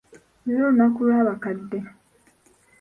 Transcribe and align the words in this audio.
Leero 0.43 0.65
lunaku 0.71 0.99
lw'abakadde. 1.07 1.79